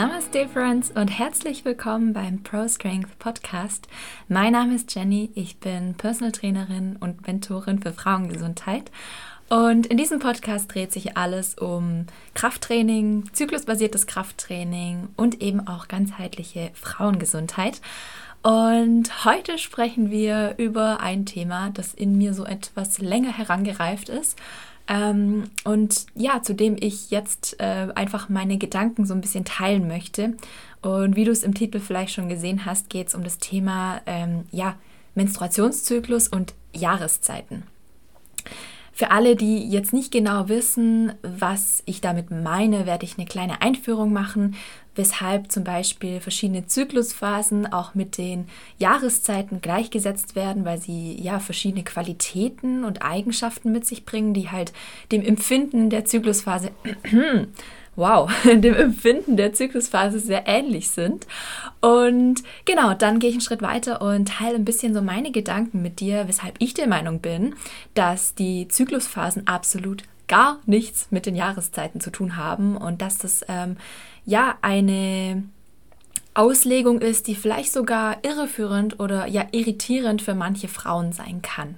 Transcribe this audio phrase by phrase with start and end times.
[0.00, 3.86] Namaste Friends und herzlich willkommen beim Pro Strength Podcast.
[4.28, 8.90] Mein Name ist Jenny, ich bin Personal Trainerin und Mentorin für Frauengesundheit.
[9.50, 16.70] Und in diesem Podcast dreht sich alles um Krafttraining, zyklusbasiertes Krafttraining und eben auch ganzheitliche
[16.72, 17.82] Frauengesundheit.
[18.40, 24.38] Und heute sprechen wir über ein Thema, das in mir so etwas länger herangereift ist
[24.90, 29.86] ähm, und ja, zu dem ich jetzt äh, einfach meine Gedanken so ein bisschen teilen
[29.86, 30.34] möchte.
[30.82, 34.00] Und wie du es im Titel vielleicht schon gesehen hast, geht es um das Thema
[34.06, 34.74] ähm, ja,
[35.14, 37.62] Menstruationszyklus und Jahreszeiten.
[38.92, 43.62] Für alle, die jetzt nicht genau wissen, was ich damit meine, werde ich eine kleine
[43.62, 44.56] Einführung machen,
[45.00, 51.84] weshalb zum Beispiel verschiedene Zyklusphasen auch mit den Jahreszeiten gleichgesetzt werden, weil sie ja verschiedene
[51.84, 54.74] Qualitäten und Eigenschaften mit sich bringen, die halt
[55.10, 56.70] dem Empfinden der Zyklusphase
[57.96, 61.26] wow, dem Empfinden der Zyklusphase sehr ähnlich sind.
[61.80, 65.80] Und genau, dann gehe ich einen Schritt weiter und teile ein bisschen so meine Gedanken
[65.80, 67.54] mit dir, weshalb ich der Meinung bin,
[67.94, 73.44] dass die Zyklusphasen absolut gar nichts mit den Jahreszeiten zu tun haben und dass das
[73.48, 73.76] ähm,
[74.24, 75.42] ja eine
[76.34, 81.76] Auslegung ist, die vielleicht sogar irreführend oder ja irritierend für manche Frauen sein kann.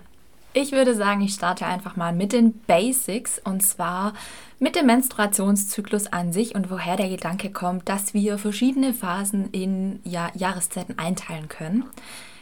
[0.53, 4.12] Ich würde sagen, ich starte einfach mal mit den Basics und zwar
[4.58, 10.00] mit dem Menstruationszyklus an sich und woher der Gedanke kommt, dass wir verschiedene Phasen in
[10.05, 11.85] ja, Jahreszeiten einteilen können.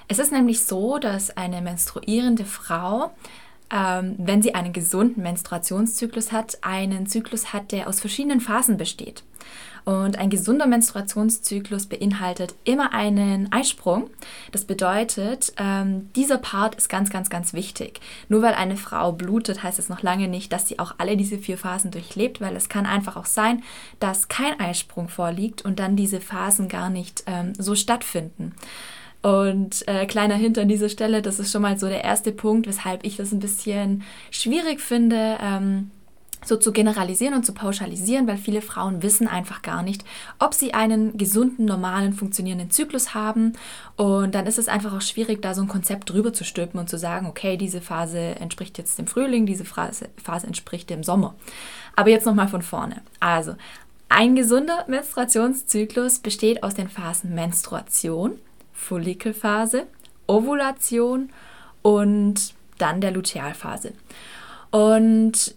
[0.08, 3.12] Es ist nämlich so, dass eine menstruierende Frau
[3.70, 9.22] ähm, wenn sie einen gesunden Menstruationszyklus hat, einen Zyklus hat, der aus verschiedenen Phasen besteht.
[9.84, 14.10] Und ein gesunder Menstruationszyklus beinhaltet immer einen Eisprung.
[14.52, 18.00] Das bedeutet, ähm, dieser Part ist ganz, ganz, ganz wichtig.
[18.28, 21.38] Nur weil eine Frau blutet, heißt es noch lange nicht, dass sie auch alle diese
[21.38, 23.62] vier Phasen durchlebt, weil es kann einfach auch sein,
[24.00, 28.54] dass kein Eisprung vorliegt und dann diese Phasen gar nicht ähm, so stattfinden.
[29.22, 32.66] Und äh, kleiner Hint an dieser Stelle, das ist schon mal so der erste Punkt,
[32.66, 35.90] weshalb ich das ein bisschen schwierig finde, ähm,
[36.44, 40.04] so zu generalisieren und zu pauschalisieren, weil viele Frauen wissen einfach gar nicht,
[40.38, 43.52] ob sie einen gesunden, normalen, funktionierenden Zyklus haben.
[43.96, 46.88] Und dann ist es einfach auch schwierig, da so ein Konzept drüber zu stülpen und
[46.88, 51.34] zu sagen, okay, diese Phase entspricht jetzt dem Frühling, diese Phase, Phase entspricht dem Sommer.
[51.94, 53.02] Aber jetzt nochmal von vorne.
[53.20, 53.54] Also,
[54.08, 58.38] ein gesunder Menstruationszyklus besteht aus den Phasen Menstruation,
[58.80, 59.86] Follikelphase,
[60.26, 61.30] Ovulation
[61.82, 63.92] und dann der Lutealphase.
[64.70, 65.54] Und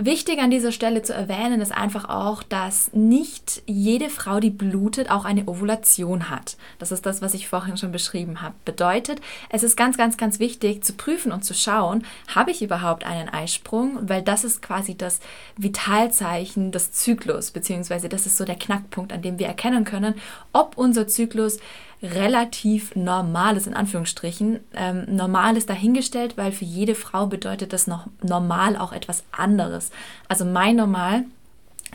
[0.00, 5.10] Wichtig an dieser Stelle zu erwähnen ist einfach auch, dass nicht jede Frau, die blutet,
[5.10, 6.56] auch eine Ovulation hat.
[6.78, 8.54] Das ist das, was ich vorhin schon beschrieben habe.
[8.64, 13.04] Bedeutet, es ist ganz, ganz, ganz wichtig zu prüfen und zu schauen, habe ich überhaupt
[13.04, 15.18] einen Eisprung, weil das ist quasi das
[15.56, 20.14] Vitalzeichen des Zyklus, beziehungsweise das ist so der Knackpunkt, an dem wir erkennen können,
[20.52, 21.58] ob unser Zyklus
[22.02, 24.60] relativ normales, in Anführungsstrichen.
[24.74, 29.90] Ähm, normal ist dahingestellt, weil für jede Frau bedeutet das noch normal auch etwas anderes.
[30.28, 31.24] Also mein Normal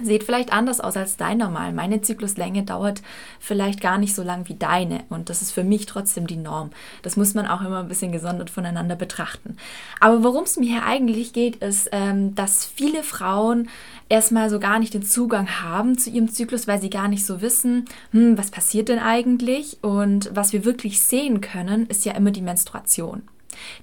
[0.02, 1.74] sieht vielleicht anders aus als dein Normal.
[1.74, 3.02] Meine Zykluslänge dauert
[3.40, 6.72] vielleicht gar nicht so lang wie deine und das ist für mich trotzdem die Norm.
[7.04, 9.58] Das muss man auch immer ein bisschen gesondert voneinander betrachten.
[10.00, 13.70] Aber worum es mir hier eigentlich geht, ist, ähm, dass viele Frauen
[14.10, 17.42] erstmal so gar nicht den Zugang haben zu ihrem Zyklus, weil sie gar nicht so
[17.42, 22.32] wissen, hm, was passiert denn eigentlich und was wir wirklich sehen können, ist ja immer
[22.32, 23.24] die Menstruation.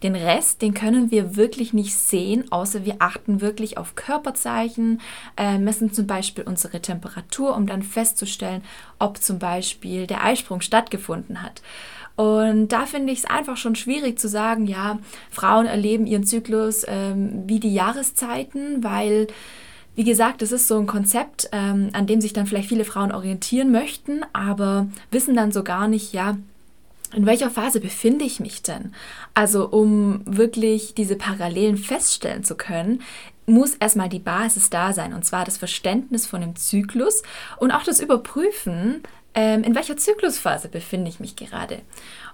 [0.03, 5.01] Den Rest, den können wir wirklich nicht sehen, außer wir achten wirklich auf Körperzeichen,
[5.37, 8.63] äh, messen zum Beispiel unsere Temperatur, um dann festzustellen,
[8.99, 11.63] ob zum Beispiel der Eisprung stattgefunden hat.
[12.17, 14.99] Und da finde ich es einfach schon schwierig zu sagen, ja,
[15.31, 19.29] Frauen erleben ihren Zyklus ähm, wie die Jahreszeiten, weil
[19.95, 23.13] wie gesagt, es ist so ein Konzept, ähm, an dem sich dann vielleicht viele Frauen
[23.13, 26.37] orientieren möchten, aber wissen dann so gar nicht, ja,
[27.15, 28.95] in welcher Phase befinde ich mich denn?
[29.35, 33.03] Also um wirklich diese Parallelen feststellen zu können,
[33.47, 37.23] muss erstmal die Basis da sein, und zwar das Verständnis von dem Zyklus
[37.59, 39.03] und auch das Überprüfen,
[39.35, 41.83] ähm, in welcher Zyklusphase befinde ich mich gerade.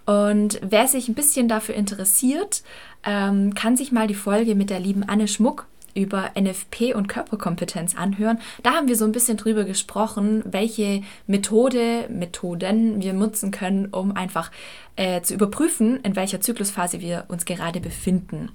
[0.05, 2.63] Und wer sich ein bisschen dafür interessiert,
[3.05, 7.97] ähm, kann sich mal die Folge mit der lieben Anne Schmuck über NFP und Körperkompetenz
[7.97, 8.39] anhören.
[8.63, 14.15] Da haben wir so ein bisschen drüber gesprochen, welche Methode, Methoden wir nutzen können, um
[14.15, 14.51] einfach
[14.97, 18.51] äh, zu überprüfen, in welcher Zyklusphase wir uns gerade befinden.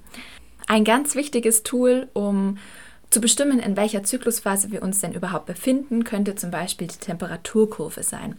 [0.68, 2.58] Ein ganz wichtiges Tool, um
[3.10, 8.04] zu bestimmen, in welcher Zyklusphase wir uns denn überhaupt befinden, könnte zum Beispiel die Temperaturkurve
[8.04, 8.38] sein.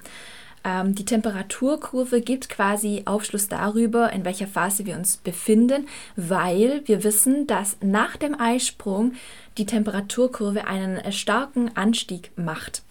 [0.64, 5.86] Ähm, die Temperaturkurve gibt quasi Aufschluss darüber, in welcher Phase wir uns befinden,
[6.16, 9.14] weil wir wissen, dass nach dem Eisprung
[9.58, 12.82] die Temperaturkurve einen starken Anstieg macht.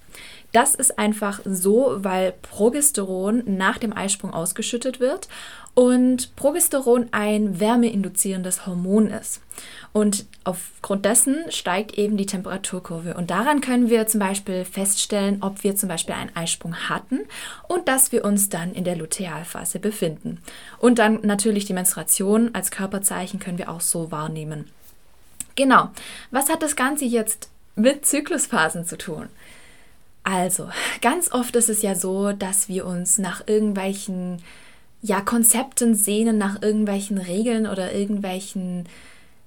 [0.51, 5.29] Das ist einfach so, weil Progesteron nach dem Eisprung ausgeschüttet wird
[5.73, 9.41] und Progesteron ein wärmeinduzierendes Hormon ist.
[9.93, 13.13] Und aufgrund dessen steigt eben die Temperaturkurve.
[13.13, 17.19] Und daran können wir zum Beispiel feststellen, ob wir zum Beispiel einen Eisprung hatten
[17.69, 20.41] und dass wir uns dann in der Lutealphase befinden.
[20.79, 24.69] Und dann natürlich die Menstruation als Körperzeichen können wir auch so wahrnehmen.
[25.55, 25.89] Genau.
[26.31, 29.29] Was hat das Ganze jetzt mit Zyklusphasen zu tun?
[30.23, 30.69] Also,
[31.01, 34.41] ganz oft ist es ja so, dass wir uns nach irgendwelchen
[35.01, 38.85] ja, Konzepten sehnen, nach irgendwelchen Regeln oder irgendwelchen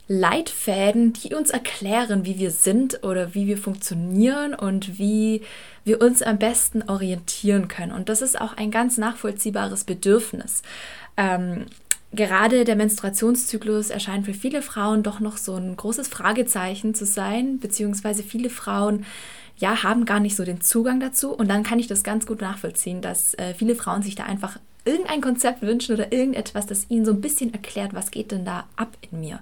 [0.07, 5.43] Leitfäden, die uns erklären, wie wir sind oder wie wir funktionieren und wie
[5.85, 7.93] wir uns am besten orientieren können.
[7.93, 10.63] Und das ist auch ein ganz nachvollziehbares Bedürfnis.
[11.17, 11.67] Ähm,
[12.13, 17.59] gerade der Menstruationszyklus erscheint für viele Frauen doch noch so ein großes Fragezeichen zu sein,
[17.59, 19.07] beziehungsweise viele Frauen
[19.57, 21.33] ja, haben gar nicht so den Zugang dazu.
[21.33, 24.59] Und dann kann ich das ganz gut nachvollziehen, dass äh, viele Frauen sich da einfach
[24.85, 28.65] irgendein Konzept wünschen oder irgendetwas, das ihnen so ein bisschen erklärt, was geht denn da
[28.77, 29.41] ab in mir.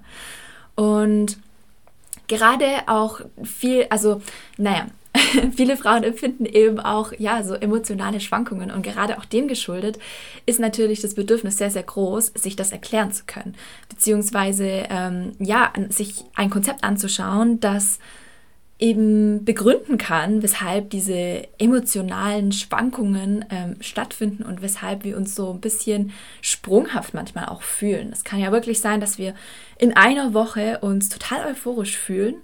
[0.75, 1.37] Und
[2.27, 4.21] gerade auch viel, also,
[4.57, 4.87] naja,
[5.55, 9.99] viele Frauen empfinden eben auch ja so emotionale Schwankungen und gerade auch dem geschuldet
[10.47, 13.53] ist natürlich das Bedürfnis sehr sehr groß, sich das erklären zu können
[13.89, 17.99] beziehungsweise ähm, ja sich ein Konzept anzuschauen, das
[18.79, 25.61] eben begründen kann, weshalb diese emotionalen Schwankungen ähm, stattfinden und weshalb wir uns so ein
[25.61, 26.11] bisschen
[26.41, 28.11] sprunghaft manchmal auch fühlen.
[28.11, 29.35] Es kann ja wirklich sein, dass wir
[29.77, 32.35] in einer Woche uns total euphorisch fühlen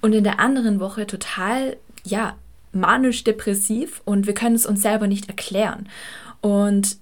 [0.00, 2.36] und in der anderen Woche total, ja,
[2.72, 5.88] manisch-depressiv und wir können es uns selber nicht erklären.
[6.40, 6.96] Und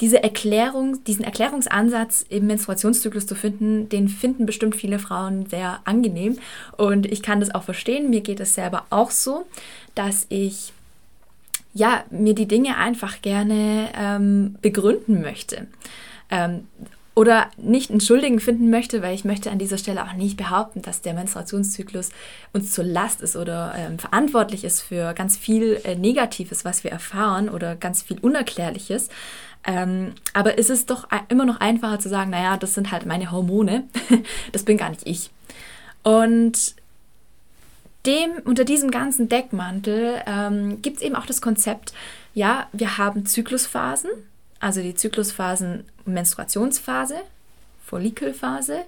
[0.00, 6.38] diese Erklärung, diesen Erklärungsansatz im Menstruationszyklus zu finden, den finden bestimmt viele Frauen sehr angenehm.
[6.76, 8.10] Und ich kann das auch verstehen.
[8.10, 9.46] Mir geht es selber auch so,
[9.94, 10.72] dass ich
[11.74, 15.66] ja mir die Dinge einfach gerne ähm, begründen möchte.
[16.30, 16.66] Ähm,
[17.14, 21.02] oder nicht entschuldigen finden möchte, weil ich möchte an dieser Stelle auch nicht behaupten, dass
[21.02, 22.08] der Menstruationszyklus
[22.54, 26.90] uns zur Last ist oder ähm, verantwortlich ist für ganz viel äh, Negatives, was wir
[26.90, 29.10] erfahren oder ganz viel Unerklärliches.
[29.64, 33.30] Ähm, aber ist es doch immer noch einfacher zu sagen, naja, das sind halt meine
[33.30, 33.84] Hormone,
[34.52, 35.30] das bin gar nicht ich.
[36.02, 36.74] Und
[38.06, 41.92] dem, unter diesem ganzen Deckmantel ähm, gibt es eben auch das Konzept,
[42.34, 44.10] ja, wir haben Zyklusphasen,
[44.58, 47.16] also die Zyklusphasen Menstruationsphase,
[47.86, 48.84] Follikelphase,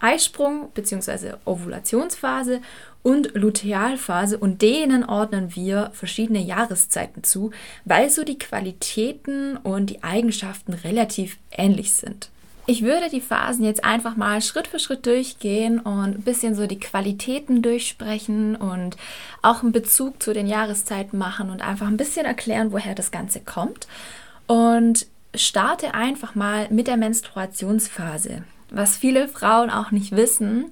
[0.00, 1.34] Eisprung bzw.
[1.44, 2.60] Ovulationsphase
[3.08, 7.52] und Lutealphase und denen ordnen wir verschiedene Jahreszeiten zu,
[7.86, 12.28] weil so die Qualitäten und die Eigenschaften relativ ähnlich sind.
[12.66, 16.66] Ich würde die Phasen jetzt einfach mal Schritt für Schritt durchgehen und ein bisschen so
[16.66, 18.98] die Qualitäten durchsprechen und
[19.40, 23.40] auch einen Bezug zu den Jahreszeiten machen und einfach ein bisschen erklären, woher das Ganze
[23.40, 23.88] kommt.
[24.46, 28.44] Und starte einfach mal mit der Menstruationsphase.
[28.70, 30.66] Was viele Frauen auch nicht wissen,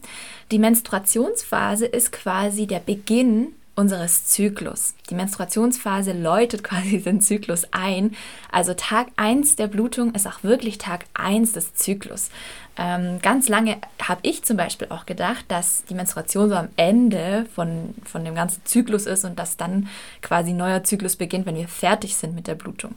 [0.51, 4.95] die Menstruationsphase ist quasi der Beginn unseres Zyklus.
[5.11, 8.17] Die Menstruationsphase läutet quasi den Zyklus ein.
[8.51, 12.31] Also Tag 1 der Blutung ist auch wirklich Tag 1 des Zyklus.
[12.79, 17.47] Ähm, ganz lange habe ich zum Beispiel auch gedacht, dass die Menstruation so am Ende
[17.55, 19.89] von, von dem ganzen Zyklus ist und dass dann
[20.23, 22.95] quasi neuer Zyklus beginnt, wenn wir fertig sind mit der Blutung.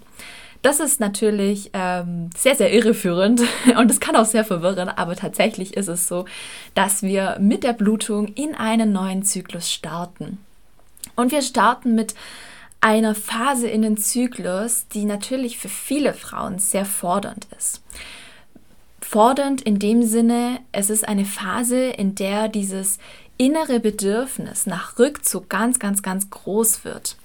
[0.62, 3.42] Das ist natürlich ähm, sehr, sehr irreführend
[3.78, 6.26] und es kann auch sehr verwirren, aber tatsächlich ist es so,
[6.74, 10.38] dass wir mit der Blutung in einen neuen Zyklus starten.
[11.16, 12.14] Und wir starten mit
[12.82, 17.82] einer Phase in den Zyklus, die natürlich für viele Frauen sehr fordernd ist.
[19.02, 23.00] Fordernd in dem Sinne, es ist eine Phase, in der dieses
[23.38, 27.16] innere Bedürfnis nach Rückzug ganz, ganz, ganz groß wird.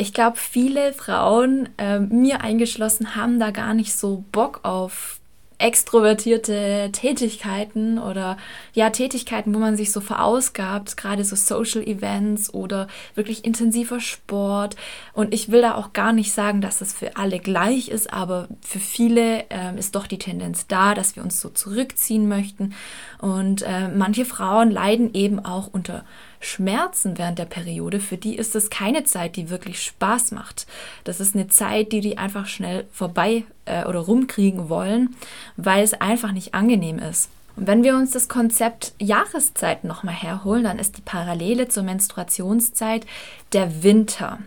[0.00, 5.18] Ich glaube, viele Frauen, äh, mir eingeschlossen, haben da gar nicht so Bock auf
[5.58, 8.36] extrovertierte Tätigkeiten oder
[8.74, 12.86] ja Tätigkeiten, wo man sich so verausgabt, gerade so Social Events oder
[13.16, 14.76] wirklich intensiver Sport.
[15.14, 18.46] Und ich will da auch gar nicht sagen, dass das für alle gleich ist, aber
[18.60, 22.72] für viele ähm, ist doch die Tendenz da, dass wir uns so zurückziehen möchten.
[23.20, 26.04] Und äh, manche Frauen leiden eben auch unter
[26.40, 30.66] Schmerzen während der Periode, für die ist es keine Zeit, die wirklich Spaß macht.
[31.04, 35.16] Das ist eine Zeit, die die einfach schnell vorbei äh, oder rumkriegen wollen,
[35.56, 37.30] weil es einfach nicht angenehm ist.
[37.56, 43.04] Und wenn wir uns das Konzept Jahreszeit nochmal herholen, dann ist die Parallele zur Menstruationszeit
[43.52, 44.38] der Winter.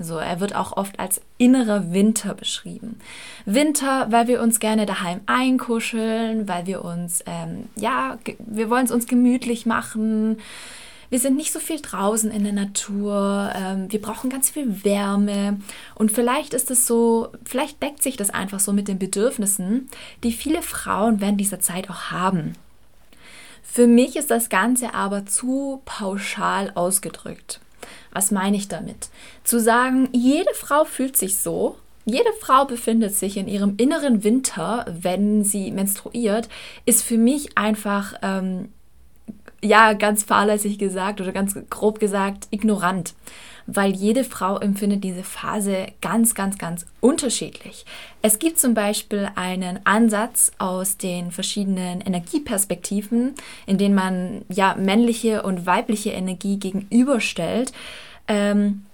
[0.00, 3.00] So, er wird auch oft als innerer Winter beschrieben.
[3.44, 8.92] Winter, weil wir uns gerne daheim einkuscheln, weil wir uns, ähm, ja, wir wollen es
[8.92, 10.38] uns gemütlich machen,
[11.10, 15.60] wir sind nicht so viel draußen in der Natur, ähm, wir brauchen ganz viel Wärme
[15.94, 19.88] und vielleicht ist es so, vielleicht deckt sich das einfach so mit den Bedürfnissen,
[20.22, 22.54] die viele Frauen während dieser Zeit auch haben.
[23.62, 27.60] Für mich ist das Ganze aber zu pauschal ausgedrückt.
[28.12, 29.08] Was meine ich damit?
[29.44, 34.86] Zu sagen, jede Frau fühlt sich so, jede Frau befindet sich in ihrem inneren Winter,
[34.88, 36.48] wenn sie menstruiert,
[36.86, 38.70] ist für mich einfach, ähm,
[39.62, 43.14] ja, ganz fahrlässig gesagt oder ganz grob gesagt, ignorant
[43.70, 47.84] weil jede Frau empfindet diese Phase ganz, ganz, ganz unterschiedlich.
[48.22, 53.34] Es gibt zum Beispiel einen Ansatz aus den verschiedenen Energieperspektiven,
[53.66, 57.72] in denen man ja männliche und weibliche Energie gegenüberstellt.
[58.26, 58.86] Ähm,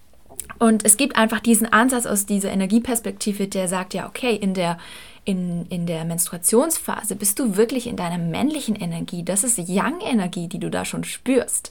[0.58, 4.78] und es gibt einfach diesen Ansatz aus dieser Energieperspektive, der sagt, ja, okay, in der,
[5.24, 9.24] in, in der Menstruationsphase bist du wirklich in deiner männlichen Energie.
[9.24, 11.70] Das ist Yang-Energie, die du da schon spürst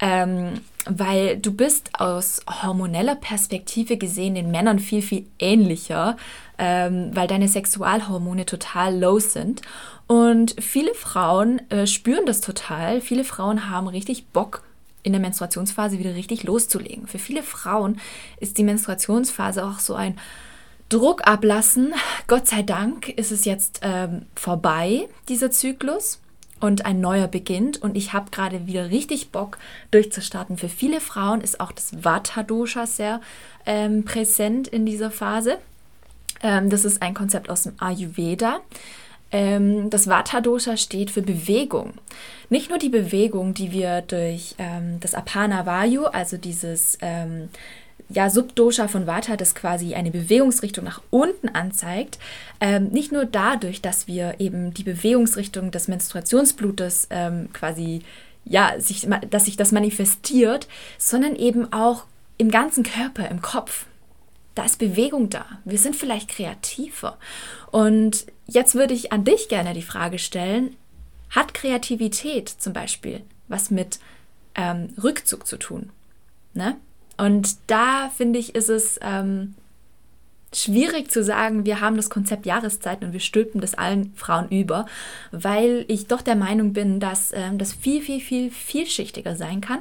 [0.00, 6.16] ähm, weil du bist aus hormoneller Perspektive gesehen den Männern viel, viel ähnlicher,
[6.58, 9.62] ähm, weil deine Sexualhormone total low sind.
[10.06, 13.00] Und viele Frauen äh, spüren das total.
[13.00, 14.62] Viele Frauen haben richtig Bock,
[15.02, 17.06] in der Menstruationsphase wieder richtig loszulegen.
[17.06, 18.00] Für viele Frauen
[18.38, 20.18] ist die Menstruationsphase auch so ein
[20.90, 21.94] Druck ablassen.
[22.26, 26.20] Gott sei Dank ist es jetzt ähm, vorbei, dieser Zyklus
[26.58, 29.58] und ein neuer beginnt und ich habe gerade wieder richtig Bock
[29.92, 30.58] durchzustarten.
[30.58, 33.20] Für viele Frauen ist auch das Vata-Dosha sehr
[33.64, 35.58] ähm, präsent in dieser Phase.
[36.42, 38.60] Ähm, das ist ein Konzept aus dem Ayurveda.
[39.32, 41.94] Ähm, das Vata-Dosha steht für Bewegung.
[42.48, 47.48] Nicht nur die Bewegung, die wir durch ähm, das Apana Vayu, also dieses ähm,
[48.08, 52.18] ja, Subdosha von Vata, das quasi eine Bewegungsrichtung nach unten anzeigt,
[52.60, 58.02] ähm, nicht nur dadurch, dass wir eben die Bewegungsrichtung des Menstruationsblutes ähm, quasi,
[58.44, 62.04] ja, sich, dass sich das manifestiert, sondern eben auch
[62.38, 63.86] im ganzen Körper, im Kopf.
[64.54, 65.44] Da ist Bewegung da.
[65.64, 67.18] Wir sind vielleicht kreativer.
[67.70, 70.76] Und jetzt würde ich an dich gerne die Frage stellen,
[71.30, 74.00] hat Kreativität zum Beispiel was mit
[74.54, 75.90] ähm, Rückzug zu tun?
[76.54, 76.76] Ne?
[77.20, 79.54] Und da finde ich, ist es ähm,
[80.54, 84.86] schwierig zu sagen, wir haben das Konzept Jahreszeiten und wir stülpen das allen Frauen über,
[85.30, 89.80] weil ich doch der Meinung bin, dass ähm, das viel, viel, viel vielschichtiger sein kann.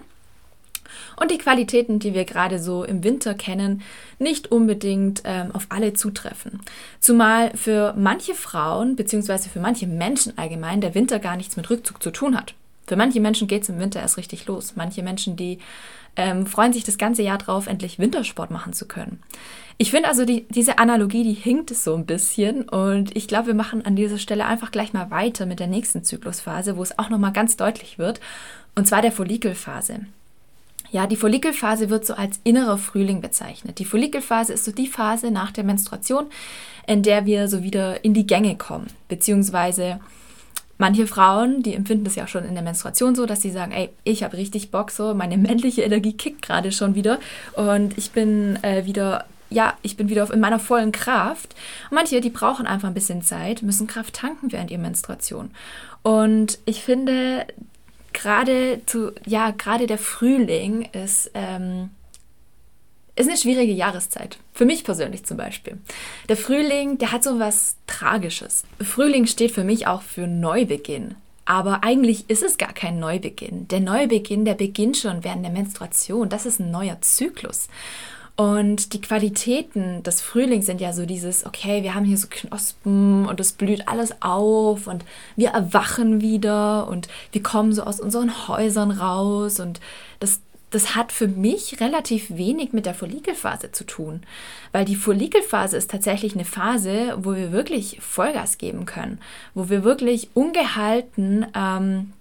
[1.16, 3.84] Und die Qualitäten, die wir gerade so im Winter kennen,
[4.18, 6.60] nicht unbedingt ähm, auf alle zutreffen.
[7.00, 9.50] Zumal für manche Frauen bzw.
[9.50, 12.54] für manche Menschen allgemein der Winter gar nichts mit Rückzug zu tun hat.
[12.88, 14.74] Für manche Menschen geht es im Winter erst richtig los.
[14.76, 15.60] Manche Menschen, die
[16.20, 19.24] ähm, freuen sich das ganze Jahr drauf, endlich Wintersport machen zu können.
[19.78, 23.54] Ich finde also die, diese Analogie, die hinkt so ein bisschen und ich glaube, wir
[23.54, 27.10] machen an dieser Stelle einfach gleich mal weiter mit der nächsten Zyklusphase, wo es auch
[27.10, 28.20] nochmal ganz deutlich wird,
[28.76, 30.02] und zwar der Follikelphase.
[30.92, 33.80] Ja, die Follikelphase wird so als innerer Frühling bezeichnet.
[33.80, 36.26] Die Follikelphase ist so die Phase nach der Menstruation,
[36.86, 40.02] in der wir so wieder in die Gänge kommen, beziehungsweise
[40.80, 43.90] Manche Frauen, die empfinden das ja schon in der Menstruation so, dass sie sagen, ey,
[44.06, 47.20] ich habe richtig Bock so, meine männliche Energie kickt gerade schon wieder
[47.54, 51.56] und ich bin äh, wieder ja, ich bin wieder in meiner vollen Kraft.
[51.90, 55.50] Manche, die brauchen einfach ein bisschen Zeit, müssen Kraft tanken während ihrer Menstruation.
[56.04, 57.48] Und ich finde,
[58.14, 61.90] gerade zu, ja, gerade der Frühling ist ähm,
[63.20, 64.38] ist eine schwierige Jahreszeit.
[64.54, 65.78] Für mich persönlich zum Beispiel.
[66.30, 68.64] Der Frühling, der hat so was Tragisches.
[68.80, 71.16] Frühling steht für mich auch für Neubeginn.
[71.46, 73.68] Aber eigentlich ist es gar kein Neubeginn.
[73.68, 76.30] Der Neubeginn, der beginnt schon während der Menstruation.
[76.30, 77.68] Das ist ein neuer Zyklus.
[78.40, 83.26] Und die Qualitäten des Frühlings sind ja so dieses, okay, wir haben hier so Knospen
[83.26, 85.04] und es blüht alles auf und
[85.36, 89.82] wir erwachen wieder und wir kommen so aus unseren Häusern raus und
[90.22, 90.40] das
[90.72, 94.22] das hat für mich relativ wenig mit der Follikelphase zu tun,
[94.72, 99.20] weil die Follikelphase ist tatsächlich eine Phase, wo wir wirklich Vollgas geben können,
[99.54, 102.14] wo wir wirklich ungehalten ähm,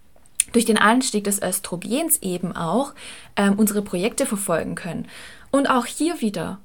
[0.52, 2.95] durch den Anstieg des Östrogens eben auch
[3.37, 5.07] ähm, unsere Projekte verfolgen können.
[5.50, 6.59] Und auch hier wieder,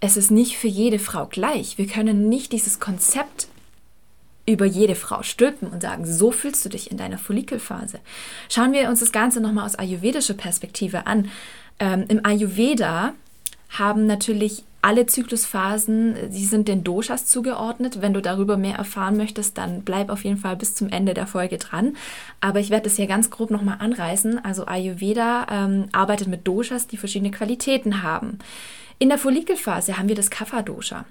[0.00, 1.78] es ist nicht für jede Frau gleich.
[1.78, 3.48] Wir können nicht dieses Konzept
[4.46, 7.98] über jede Frau stülpen und sagen, so fühlst du dich in deiner Follikelphase.
[8.48, 11.28] Schauen wir uns das Ganze nochmal aus ayurvedischer Perspektive an.
[11.78, 13.12] Ähm, Im Ayurveda
[13.70, 18.02] haben natürlich alle Zyklusphasen, sie sind den Doshas zugeordnet.
[18.02, 21.26] Wenn du darüber mehr erfahren möchtest, dann bleib auf jeden Fall bis zum Ende der
[21.26, 21.96] Folge dran.
[22.40, 24.44] Aber ich werde es hier ganz grob nochmal anreißen.
[24.44, 28.38] Also Ayurveda ähm, arbeitet mit Doshas, die verschiedene Qualitäten haben.
[29.00, 31.04] In der Follikelphase haben wir das Kapha-Dosha.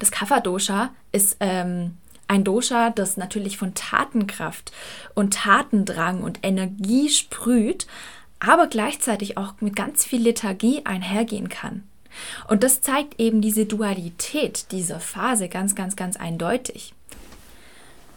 [0.00, 1.92] Das Kapha-Dosha ist ähm,
[2.30, 4.70] ein Dosha, das natürlich von Tatenkraft
[5.14, 7.88] und Tatendrang und Energie sprüht,
[8.38, 11.82] aber gleichzeitig auch mit ganz viel Lethargie einhergehen kann.
[12.48, 16.94] Und das zeigt eben diese Dualität dieser Phase ganz, ganz, ganz eindeutig.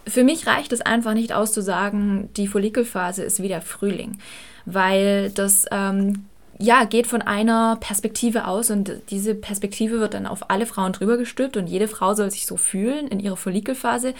[0.06, 4.18] Für mich reicht es einfach nicht aus zu sagen, die Follikelphase ist wieder Frühling,
[4.64, 6.26] weil das ähm,
[6.58, 11.16] ja, geht von einer Perspektive aus und diese Perspektive wird dann auf alle Frauen drüber
[11.16, 14.10] gestülpt und jede Frau soll sich so fühlen in ihrer Follikelphase.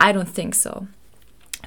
[0.00, 0.86] I don't think so.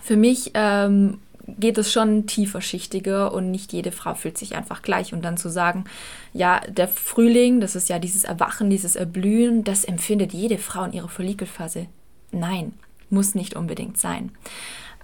[0.02, 1.20] Für mich ähm,
[1.60, 5.14] geht es schon tieferschichtiger und nicht jede Frau fühlt sich einfach gleich.
[5.14, 5.86] Und dann zu sagen,
[6.34, 10.94] ja, der Frühling, das ist ja dieses Erwachen, dieses Erblühen, das empfindet jede Frau in
[10.94, 11.88] ihrer Follikelphase.
[12.32, 12.74] Nein,
[13.10, 14.32] muss nicht unbedingt sein.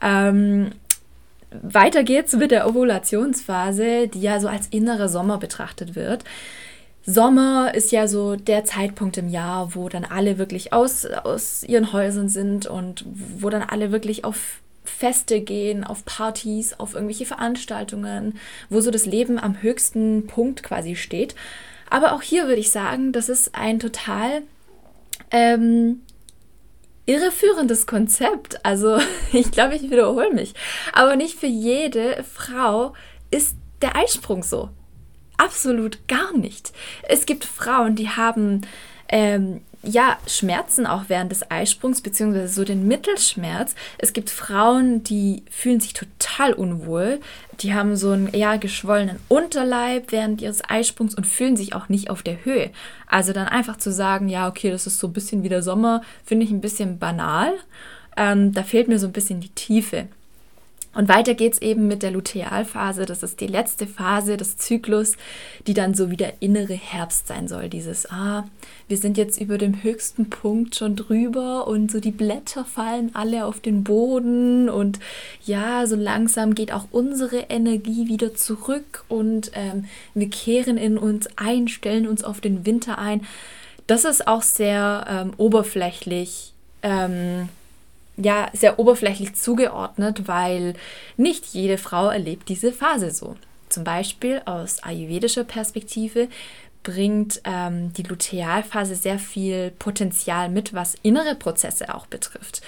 [0.01, 0.71] Ähm,
[1.51, 6.23] weiter geht's mit der Ovulationsphase, die ja so als innere Sommer betrachtet wird.
[7.05, 11.93] Sommer ist ja so der Zeitpunkt im Jahr, wo dann alle wirklich aus, aus ihren
[11.93, 13.05] Häusern sind und
[13.39, 18.39] wo dann alle wirklich auf Feste gehen, auf Partys, auf irgendwelche Veranstaltungen,
[18.69, 21.35] wo so das Leben am höchsten Punkt quasi steht.
[21.89, 24.41] Aber auch hier würde ich sagen, das ist ein total
[25.31, 26.01] ähm,
[27.07, 28.63] irreführendes Konzept.
[28.63, 28.99] Also
[29.33, 30.53] ich glaube, ich wiederhole mich.
[30.93, 32.93] Aber nicht für jede Frau
[33.31, 34.69] ist der Eisprung so.
[35.37, 36.71] Absolut gar nicht.
[37.03, 38.61] Es gibt Frauen, die haben
[39.09, 43.75] ähm, ja, Schmerzen auch während des Eisprungs, beziehungsweise so den Mittelschmerz.
[43.97, 47.19] Es gibt Frauen, die fühlen sich total unwohl.
[47.61, 52.09] Die haben so einen eher geschwollenen Unterleib während ihres Eisprungs und fühlen sich auch nicht
[52.09, 52.71] auf der Höhe.
[53.07, 56.01] Also dann einfach zu sagen, ja, okay, das ist so ein bisschen wie der Sommer,
[56.25, 57.53] finde ich ein bisschen banal.
[58.15, 60.07] Ähm, da fehlt mir so ein bisschen die Tiefe.
[60.97, 63.05] Und weiter geht es eben mit der Lutealphase.
[63.05, 65.15] Das ist die letzte Phase des Zyklus,
[65.67, 67.69] die dann so wie der innere Herbst sein soll.
[67.69, 68.45] Dieses, ah,
[68.87, 73.45] wir sind jetzt über dem höchsten Punkt schon drüber und so die Blätter fallen alle
[73.45, 74.97] auf den Boden und
[75.45, 81.27] ja, so langsam geht auch unsere Energie wieder zurück und ähm, wir kehren in uns
[81.35, 83.21] ein, stellen uns auf den Winter ein.
[83.85, 86.53] Das ist auch sehr ähm, oberflächlich.
[86.81, 87.49] Ähm,
[88.17, 90.73] ja sehr oberflächlich zugeordnet, weil
[91.15, 93.35] nicht jede Frau erlebt diese Phase so.
[93.69, 96.27] Zum Beispiel aus ayurvedischer Perspektive
[96.83, 102.61] bringt ähm, die Lutealphase sehr viel Potenzial mit, was innere Prozesse auch betrifft.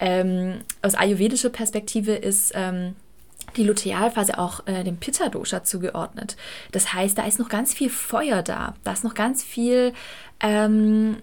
[0.00, 2.96] Ähm, aus ayurvedischer Perspektive ist ähm,
[3.56, 6.36] die Lutealphase auch äh, dem Pitta-Dosha zugeordnet.
[6.72, 9.92] Das heißt, da ist noch ganz viel Feuer da, da ist noch ganz viel
[10.40, 11.18] ähm,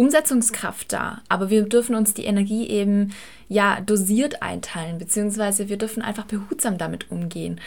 [0.00, 3.12] Umsetzungskraft da, aber wir dürfen uns die Energie eben
[3.48, 7.60] ja dosiert einteilen, beziehungsweise wir dürfen einfach behutsam damit umgehen.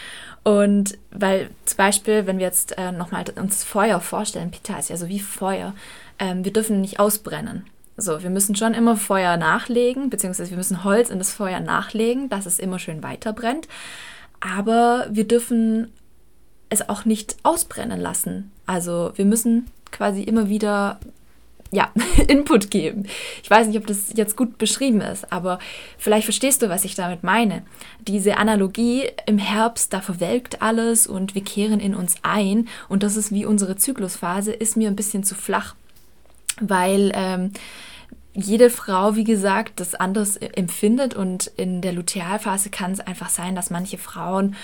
[0.43, 4.97] Und weil zum Beispiel, wenn wir jetzt äh, nochmal uns Feuer vorstellen, Pitta ist ja
[4.97, 5.75] so wie Feuer,
[6.17, 7.67] ähm, wir dürfen nicht ausbrennen.
[7.97, 12.29] So, wir müssen schon immer Feuer nachlegen, beziehungsweise wir müssen Holz in das Feuer nachlegen,
[12.29, 13.67] dass es immer schön weiter brennt.
[14.39, 15.93] Aber wir dürfen
[16.69, 18.51] es auch nicht ausbrennen lassen.
[18.65, 20.99] Also wir müssen quasi immer wieder
[21.73, 21.91] ja,
[22.27, 23.07] Input geben.
[23.41, 25.59] Ich weiß nicht, ob das jetzt gut beschrieben ist, aber
[25.97, 27.63] vielleicht verstehst du, was ich damit meine.
[28.07, 33.17] Diese Analogie im Herbst, da verwelkt alles und wir kehren in uns ein und das
[33.17, 35.75] ist wie unsere Zyklusphase, ist mir ein bisschen zu flach,
[36.61, 37.51] weil ähm,
[38.33, 43.55] jede Frau, wie gesagt, das anders empfindet und in der Lutealphase kann es einfach sein,
[43.55, 44.55] dass manche Frauen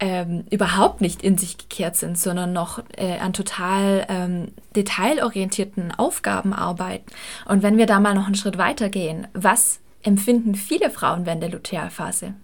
[0.00, 6.52] ähm, überhaupt nicht in sich gekehrt sind, sondern noch äh, an total ähm, detailorientierten Aufgaben
[6.54, 7.10] arbeiten.
[7.46, 11.42] Und wenn wir da mal noch einen Schritt weiter gehen, was empfinden viele Frauen während
[11.42, 12.34] der Lutealphase?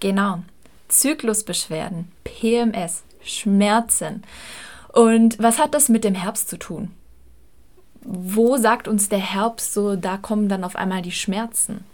[0.00, 0.40] Genau,
[0.88, 4.22] Zyklusbeschwerden, PMS, Schmerzen.
[4.92, 6.90] Und was hat das mit dem Herbst zu tun?
[8.04, 11.84] Wo sagt uns der Herbst so, da kommen dann auf einmal die Schmerzen?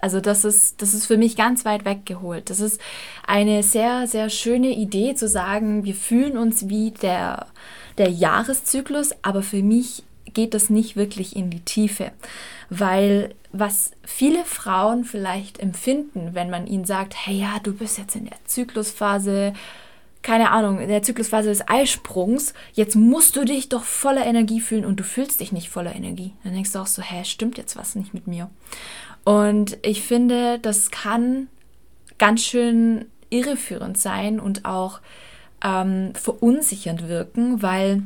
[0.00, 2.50] Also das ist, das ist für mich ganz weit weggeholt.
[2.50, 2.80] Das ist
[3.26, 7.46] eine sehr, sehr schöne Idee zu sagen, wir fühlen uns wie der,
[7.98, 12.12] der Jahreszyklus, aber für mich geht das nicht wirklich in die Tiefe,
[12.68, 18.14] weil was viele Frauen vielleicht empfinden, wenn man ihnen sagt, hey ja, du bist jetzt
[18.14, 19.54] in der Zyklusphase,
[20.22, 24.84] keine Ahnung, in der Zyklusphase des Eisprungs, jetzt musst du dich doch voller Energie fühlen
[24.84, 26.34] und du fühlst dich nicht voller Energie.
[26.44, 28.50] Dann denkst du auch so, hä, stimmt jetzt was nicht mit mir?
[29.24, 31.48] Und ich finde, das kann
[32.18, 35.00] ganz schön irreführend sein und auch
[35.64, 38.02] ähm, verunsichernd wirken, weil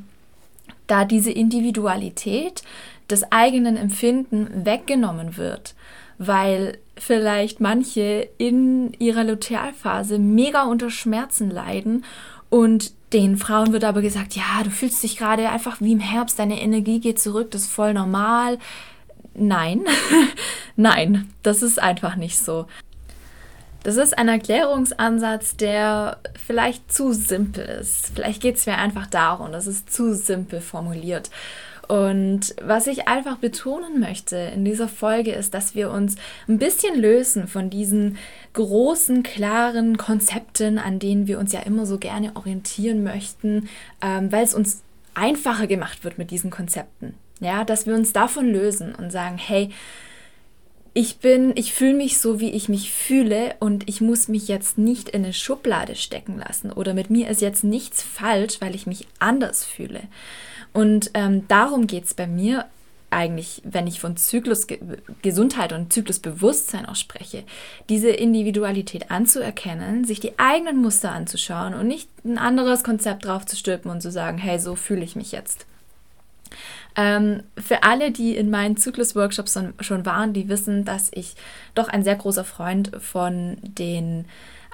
[0.87, 2.63] da diese Individualität
[3.11, 5.75] des eigenen Empfinden weggenommen wird,
[6.19, 12.05] weil vielleicht manche in ihrer Lutealphase mega unter Schmerzen leiden
[12.51, 16.39] und den Frauen wird aber gesagt, ja, du fühlst dich gerade einfach wie im Herbst,
[16.39, 18.59] deine Energie geht zurück, das ist voll normal.
[19.35, 19.85] Nein,
[20.77, 22.67] nein, das ist einfach nicht so.
[23.85, 28.13] Das ist ein Erklärungsansatz, der vielleicht zu simpel ist.
[28.15, 31.31] Vielleicht geht es mir einfach darum, das ist zu simpel formuliert.
[31.89, 36.17] Und was ich einfach betonen möchte in dieser Folge ist, dass wir uns
[36.49, 38.19] ein bisschen lösen von diesen
[38.53, 43.69] großen, klaren Konzepten, an denen wir uns ja immer so gerne orientieren möchten,
[44.03, 44.83] ähm, weil es uns
[45.15, 47.15] einfacher gemacht wird mit diesen Konzepten.
[47.41, 49.71] Ja, dass wir uns davon lösen und sagen, hey,
[50.97, 54.79] ich bin, ich fühle mich so, wie ich mich fühle und ich muss mich jetzt
[54.79, 58.87] nicht in eine Schublade stecken lassen oder mit mir ist jetzt nichts falsch, weil ich
[58.87, 60.03] mich anders fühle.
[60.75, 62.67] Und ähm, darum geht es bei mir
[63.15, 67.45] eigentlich, wenn ich von Zyklusgesundheit und Zyklusbewusstsein auch spreche,
[67.89, 73.57] diese Individualität anzuerkennen, sich die eigenen Muster anzuschauen und nicht ein anderes Konzept drauf zu
[73.57, 75.65] stülpen und zu sagen, hey, so fühle ich mich jetzt.
[76.97, 81.35] Ähm, für alle, die in meinen Zyklus-Workshops schon waren, die wissen, dass ich
[81.75, 84.25] doch ein sehr großer Freund von den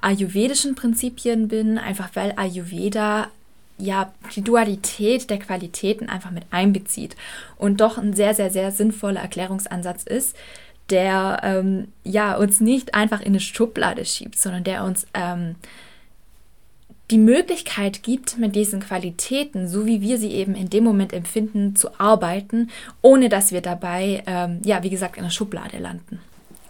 [0.01, 3.29] ayurvedischen Prinzipien bin, einfach weil Ayurveda
[3.81, 7.17] ja die Dualität der Qualitäten einfach mit einbezieht
[7.57, 10.37] und doch ein sehr, sehr, sehr sinnvoller Erklärungsansatz ist,
[10.91, 15.57] der ähm, ja uns nicht einfach in eine Schublade schiebt, sondern der uns ähm,
[17.11, 21.75] die Möglichkeit gibt, mit diesen Qualitäten, so wie wir sie eben in dem Moment empfinden,
[21.75, 22.71] zu arbeiten,
[23.03, 26.21] ohne dass wir dabei, ähm, ja, wie gesagt, in der Schublade landen.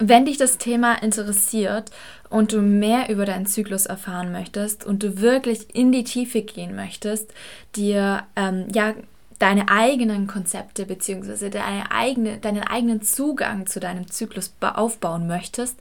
[0.02, 1.90] Wenn dich das Thema interessiert
[2.30, 6.74] und du mehr über deinen Zyklus erfahren möchtest und du wirklich in die Tiefe gehen
[6.74, 7.34] möchtest,
[7.76, 8.94] dir ähm, ja
[9.38, 11.50] deine eigenen Konzepte bzw.
[11.50, 15.76] Deine eigene, deinen eigenen Zugang zu deinem Zyklus aufbauen möchtest,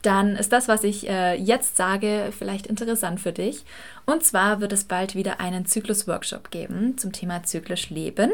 [0.00, 3.64] dann ist das, was ich äh, jetzt sage, vielleicht interessant für dich.
[4.06, 8.30] Und zwar wird es bald wieder einen Zyklus-Workshop geben zum Thema zyklisch Leben,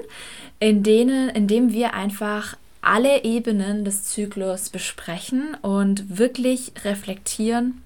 [0.60, 2.56] in, denen, in dem wir einfach
[2.86, 7.82] alle Ebenen des Zyklus besprechen und wirklich reflektieren,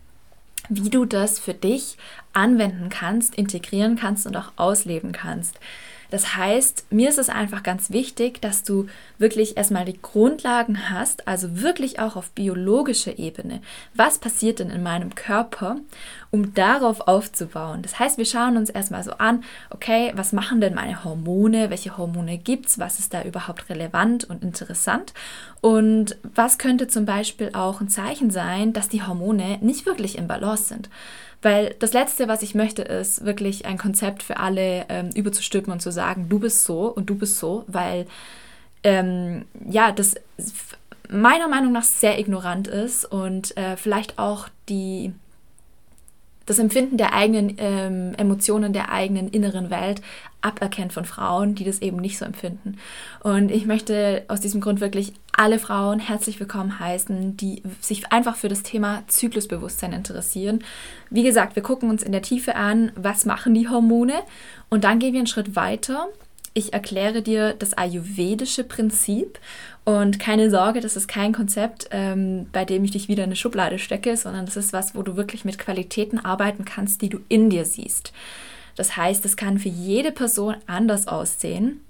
[0.69, 1.97] wie du das für dich
[2.35, 5.59] anwenden kannst, integrieren kannst und auch ausleben kannst.
[6.11, 8.87] Das heißt, mir ist es einfach ganz wichtig, dass du
[9.19, 13.61] wirklich erstmal die Grundlagen hast, also wirklich auch auf biologischer Ebene.
[13.95, 15.77] Was passiert denn in meinem Körper,
[16.31, 17.83] um darauf aufzubauen?
[17.83, 21.71] Das heißt, wir schauen uns erstmal so an, okay, was machen denn meine Hormone?
[21.71, 22.79] Welche Hormone gibt es?
[22.79, 25.15] Was ist da überhaupt relevant und interessant?
[25.61, 30.27] Und was könnte zum Beispiel auch ein Zeichen sein, dass die Hormone nicht wirklich im
[30.27, 30.89] Balance sind?
[31.43, 35.81] Weil das Letzte, was ich möchte, ist wirklich ein Konzept für alle ähm, überzustülpen und
[35.81, 38.07] zu sagen, du bist so und du bist so, weil
[38.83, 40.17] ähm, ja, das
[41.09, 45.13] meiner Meinung nach sehr ignorant ist und äh, vielleicht auch die
[46.51, 50.03] das Empfinden der eigenen ähm, Emotionen, der eigenen inneren Welt
[50.41, 52.77] aberkennt von Frauen, die das eben nicht so empfinden.
[53.23, 58.35] Und ich möchte aus diesem Grund wirklich alle Frauen herzlich willkommen heißen, die sich einfach
[58.35, 60.65] für das Thema Zyklusbewusstsein interessieren.
[61.09, 64.15] Wie gesagt, wir gucken uns in der Tiefe an, was machen die Hormone
[64.71, 66.09] und dann gehen wir einen Schritt weiter
[66.53, 69.39] ich erkläre dir das ayurvedische Prinzip
[69.85, 73.37] und keine Sorge, das ist kein Konzept, ähm, bei dem ich dich wieder in eine
[73.37, 77.21] Schublade stecke, sondern das ist was, wo du wirklich mit Qualitäten arbeiten kannst, die du
[77.29, 78.13] in dir siehst.
[78.77, 81.81] Das heißt, es kann für jede Person anders aussehen.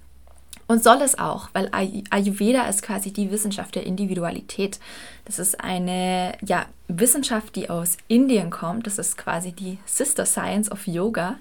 [0.70, 4.78] Und soll es auch, weil Ayurveda ist quasi die Wissenschaft der Individualität.
[5.24, 8.87] Das ist eine ja, Wissenschaft, die aus Indien kommt.
[8.87, 11.38] Das ist quasi die Sister Science of Yoga.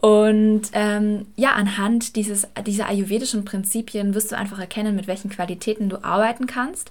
[0.00, 5.88] Und ähm, ja, anhand dieses, dieser ayurvedischen Prinzipien wirst du einfach erkennen, mit welchen Qualitäten
[5.88, 6.90] du arbeiten kannst.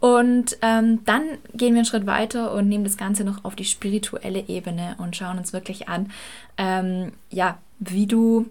[0.00, 1.22] Und ähm, dann
[1.54, 5.14] gehen wir einen Schritt weiter und nehmen das Ganze noch auf die spirituelle Ebene und
[5.14, 6.10] schauen uns wirklich an,
[6.58, 8.50] ähm, ja, wie du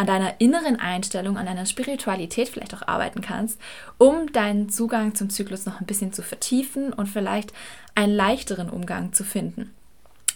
[0.00, 3.60] an deiner inneren Einstellung, an deiner Spiritualität vielleicht auch arbeiten kannst,
[3.98, 7.52] um deinen Zugang zum Zyklus noch ein bisschen zu vertiefen und vielleicht
[7.94, 9.74] einen leichteren Umgang zu finden.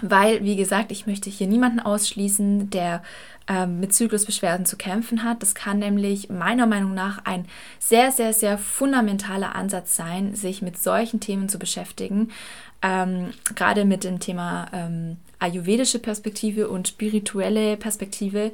[0.03, 3.03] Weil, wie gesagt, ich möchte hier niemanden ausschließen, der
[3.48, 5.40] ähm, mit Zyklusbeschwerden zu kämpfen hat.
[5.40, 7.46] Das kann nämlich meiner Meinung nach ein
[7.79, 12.33] sehr, sehr, sehr fundamentaler Ansatz sein, sich mit solchen Themen zu beschäftigen.
[12.83, 18.53] Ähm, gerade mit dem Thema ähm, ayurvedische Perspektive und spirituelle Perspektive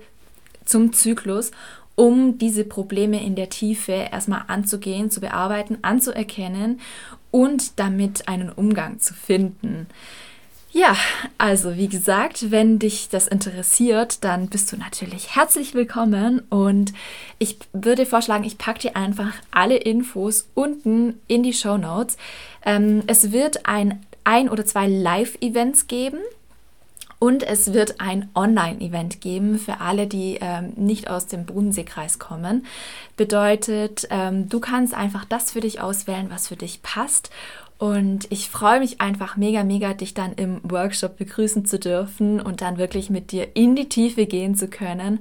[0.70, 1.50] zum Zyklus,
[1.96, 6.80] um diese Probleme in der Tiefe erstmal anzugehen, zu bearbeiten, anzuerkennen
[7.30, 9.86] und damit einen Umgang zu finden.
[10.72, 10.96] Ja,
[11.36, 16.92] also wie gesagt, wenn dich das interessiert, dann bist du natürlich herzlich willkommen und
[17.38, 22.16] ich würde vorschlagen, ich packe dir einfach alle Infos unten in die Show Notes.
[22.64, 26.20] Ähm, es wird ein, ein oder zwei Live-Events geben
[27.20, 32.64] und es wird ein Online-Event geben für alle, die ähm, nicht aus dem Bodenseekreis kommen.
[33.16, 37.30] Bedeutet, ähm, du kannst einfach das für dich auswählen, was für dich passt.
[37.76, 42.62] Und ich freue mich einfach mega, mega, dich dann im Workshop begrüßen zu dürfen und
[42.62, 45.20] dann wirklich mit dir in die Tiefe gehen zu können,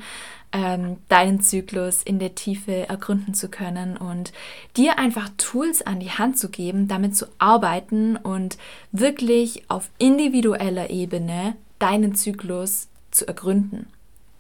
[0.54, 4.32] ähm, deinen Zyklus in der Tiefe ergründen zu können und
[4.78, 8.58] dir einfach Tools an die Hand zu geben, damit zu arbeiten und
[8.94, 13.88] wirklich auf individueller Ebene deinen Zyklus zu ergründen.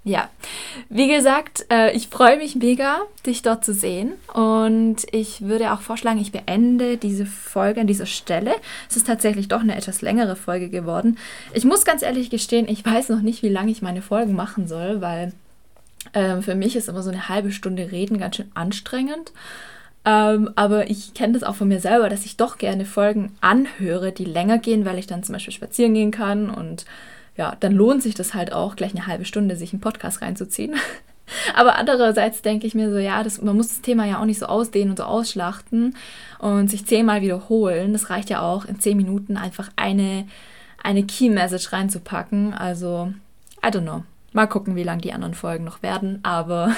[0.05, 0.29] Ja,
[0.87, 4.13] wie gesagt, äh, ich freue mich mega, dich dort zu sehen.
[4.33, 8.55] Und ich würde auch vorschlagen, ich beende diese Folge an dieser Stelle.
[8.89, 11.17] Es ist tatsächlich doch eine etwas längere Folge geworden.
[11.53, 14.67] Ich muss ganz ehrlich gestehen, ich weiß noch nicht, wie lange ich meine Folgen machen
[14.67, 15.33] soll, weil
[16.13, 19.33] äh, für mich ist immer so eine halbe Stunde Reden ganz schön anstrengend.
[20.05, 24.13] Ähm, aber ich kenne das auch von mir selber, dass ich doch gerne Folgen anhöre,
[24.13, 26.85] die länger gehen, weil ich dann zum Beispiel spazieren gehen kann und
[27.39, 30.75] ja, dann lohnt sich das halt auch, gleich eine halbe Stunde sich einen Podcast reinzuziehen.
[31.55, 34.39] Aber andererseits denke ich mir so, ja, das, man muss das Thema ja auch nicht
[34.39, 35.95] so ausdehnen und so ausschlachten
[36.39, 37.93] und sich zehnmal wiederholen.
[37.93, 40.27] Das reicht ja auch, in zehn Minuten einfach eine,
[40.83, 42.53] eine Key Message reinzupacken.
[42.53, 43.13] Also,
[43.65, 44.03] I don't know.
[44.33, 46.19] Mal gucken, wie lang die anderen Folgen noch werden.
[46.23, 46.75] Aber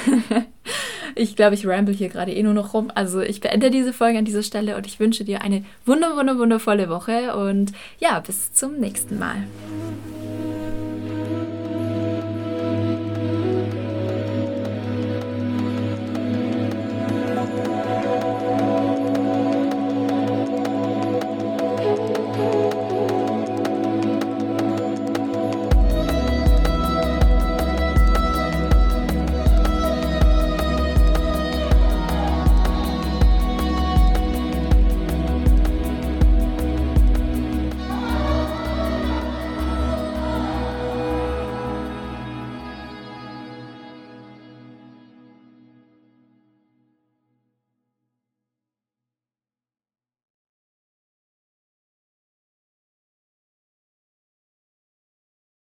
[1.15, 2.91] ich glaube, ich ramble hier gerade eh nur noch rum.
[2.93, 6.37] Also ich beende diese Folge an dieser Stelle und ich wünsche dir eine wunder, wunder,
[6.37, 9.47] wundervolle Woche und ja, bis zum nächsten Mal.